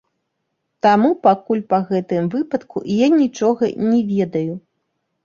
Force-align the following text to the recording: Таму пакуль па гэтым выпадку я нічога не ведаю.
Таму 0.85 1.09
пакуль 1.27 1.61
па 1.73 1.79
гэтым 1.89 2.29
выпадку 2.37 2.77
я 3.05 3.11
нічога 3.21 3.63
не 3.91 4.01
ведаю. 4.11 4.53